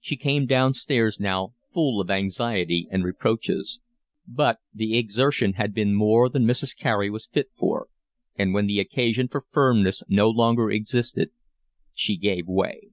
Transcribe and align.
She 0.00 0.16
came 0.16 0.46
downstairs 0.46 1.20
now 1.20 1.52
full 1.74 2.00
of 2.00 2.08
anxiety 2.10 2.88
and 2.90 3.04
reproaches; 3.04 3.78
but 4.26 4.60
the 4.72 4.96
exertion 4.96 5.52
had 5.52 5.74
been 5.74 5.92
more 5.94 6.30
than 6.30 6.46
Mrs. 6.46 6.74
Carey 6.74 7.10
was 7.10 7.26
fit 7.30 7.50
for, 7.58 7.88
and 8.36 8.54
when 8.54 8.68
the 8.68 8.80
occasion 8.80 9.28
for 9.28 9.44
firmness 9.50 10.02
no 10.08 10.30
longer 10.30 10.70
existed 10.70 11.28
she 11.92 12.16
gave 12.16 12.46
way. 12.46 12.88